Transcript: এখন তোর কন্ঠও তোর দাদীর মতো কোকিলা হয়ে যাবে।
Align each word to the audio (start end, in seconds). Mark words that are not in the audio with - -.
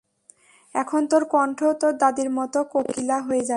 এখন 0.75 1.01
তোর 1.07 1.23
কন্ঠও 1.25 1.71
তোর 1.73 1.93
দাদীর 1.97 2.29
মতো 2.29 2.59
কোকিলা 2.63 3.17
হয়ে 3.21 3.39
যাবে। 3.39 3.49